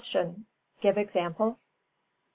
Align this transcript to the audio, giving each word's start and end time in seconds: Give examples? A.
Give 0.81 0.97
examples? 0.97 1.73
A. 1.73 1.73